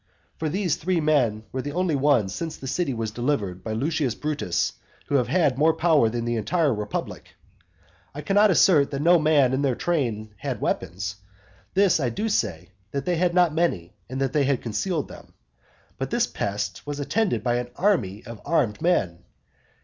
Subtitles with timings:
[0.39, 4.15] For these three men are the only ones since the city was delivered by Lucius
[4.15, 4.73] Brutus,
[5.05, 7.35] who have had more power than the entire republic.
[8.15, 11.17] I cannot assert that no man in their trains had weapons.
[11.75, 15.33] This I do say, that they had not many, and that they concealed them.
[15.99, 19.19] But this pest was attended by an army of armed men.